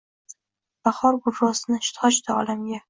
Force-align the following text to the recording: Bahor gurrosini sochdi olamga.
Bahor 0.89 1.21
gurrosini 1.29 1.79
sochdi 1.95 2.39
olamga. 2.43 2.79